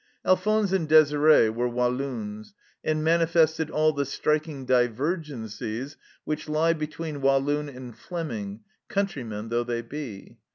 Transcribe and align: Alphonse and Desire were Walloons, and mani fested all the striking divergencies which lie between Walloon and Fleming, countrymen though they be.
Alphonse 0.25 0.73
and 0.73 0.89
Desire 0.89 1.51
were 1.51 1.67
Walloons, 1.69 2.55
and 2.83 3.03
mani 3.03 3.25
fested 3.27 3.69
all 3.69 3.93
the 3.93 4.03
striking 4.03 4.65
divergencies 4.65 5.95
which 6.25 6.49
lie 6.49 6.73
between 6.73 7.21
Walloon 7.21 7.69
and 7.69 7.95
Fleming, 7.95 8.61
countrymen 8.87 9.49
though 9.49 9.63
they 9.63 9.83
be. 9.83 10.39